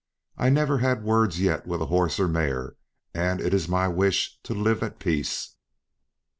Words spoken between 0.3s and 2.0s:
I never had words yet with